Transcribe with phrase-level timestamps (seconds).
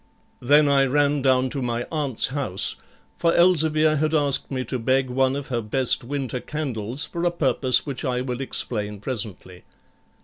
[0.39, 2.75] Then I ran down to my aunt's house,
[3.19, 7.29] for Elzevir had asked me to beg one of her best winter candles for a
[7.29, 9.61] purpose which I will explain presently.